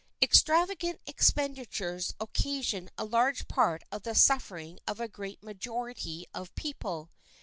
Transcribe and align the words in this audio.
Extravagant 0.19 0.99
expenditures 1.05 2.15
occasion 2.19 2.89
a 2.97 3.05
large 3.05 3.47
part 3.47 3.83
of 3.91 4.01
the 4.01 4.15
suffering 4.15 4.79
of 4.87 4.99
a 4.99 5.07
great 5.07 5.43
majority 5.43 6.25
of 6.33 6.55
people. 6.55 7.11